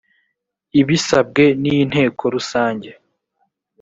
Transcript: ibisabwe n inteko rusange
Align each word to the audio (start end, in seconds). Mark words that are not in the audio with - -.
ibisabwe 0.81 1.43
n 1.61 1.63
inteko 1.77 2.23
rusange 2.35 2.89